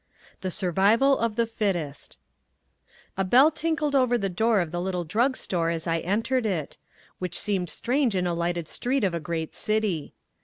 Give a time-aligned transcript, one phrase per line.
[0.01, 0.41] XV.
[0.41, 2.17] The Survival of the Fittest
[3.17, 6.77] A bell tinkled over the door of the little drug store as I entered it;
[7.19, 10.15] which seemed strange in a lighted street of a great city.